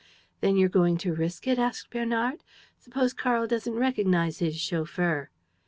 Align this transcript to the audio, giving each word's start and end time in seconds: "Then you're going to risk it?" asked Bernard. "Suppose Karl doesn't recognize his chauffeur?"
"Then 0.39 0.57
you're 0.57 0.67
going 0.67 0.97
to 1.05 1.13
risk 1.13 1.45
it?" 1.45 1.59
asked 1.59 1.91
Bernard. 1.91 2.39
"Suppose 2.79 3.13
Karl 3.13 3.45
doesn't 3.45 3.75
recognize 3.75 4.39
his 4.39 4.55
chauffeur?" 4.59 5.29